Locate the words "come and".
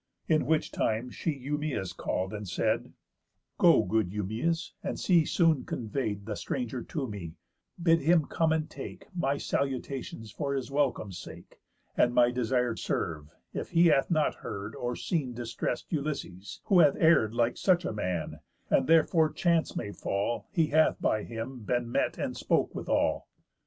8.25-8.67